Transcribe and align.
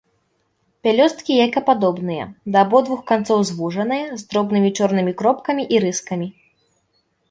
Пялёсткі 0.87 1.31
яйкападобныя, 1.43 2.25
да 2.57 2.65
абодвух 2.67 3.05
канцоў 3.13 3.47
звужаныя, 3.53 4.05
з 4.19 4.29
дробнымі 4.35 4.69
чорнымі 4.77 5.11
кропкамі 5.25 5.63
і 5.75 5.89
рыскамі. 5.89 6.27